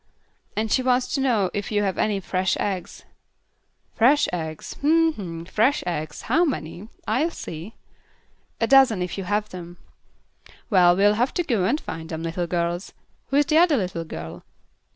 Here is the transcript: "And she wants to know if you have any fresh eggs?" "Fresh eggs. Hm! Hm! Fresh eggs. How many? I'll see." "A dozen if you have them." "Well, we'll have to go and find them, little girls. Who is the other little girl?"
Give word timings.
"And 0.57 0.71
she 0.71 0.81
wants 0.81 1.13
to 1.13 1.21
know 1.21 1.51
if 1.53 1.71
you 1.71 1.83
have 1.83 1.99
any 1.99 2.19
fresh 2.19 2.57
eggs?" 2.59 3.05
"Fresh 3.93 4.27
eggs. 4.33 4.73
Hm! 4.81 5.11
Hm! 5.13 5.45
Fresh 5.45 5.83
eggs. 5.85 6.23
How 6.23 6.43
many? 6.43 6.87
I'll 7.07 7.29
see." 7.29 7.75
"A 8.59 8.65
dozen 8.65 9.03
if 9.03 9.15
you 9.15 9.25
have 9.25 9.49
them." 9.49 9.77
"Well, 10.71 10.95
we'll 10.95 11.13
have 11.21 11.35
to 11.35 11.43
go 11.43 11.65
and 11.65 11.79
find 11.79 12.09
them, 12.09 12.23
little 12.23 12.47
girls. 12.47 12.93
Who 13.27 13.35
is 13.37 13.45
the 13.45 13.59
other 13.59 13.77
little 13.77 14.03
girl?" 14.03 14.43